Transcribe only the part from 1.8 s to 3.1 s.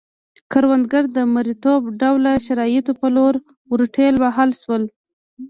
ډوله شرایطو په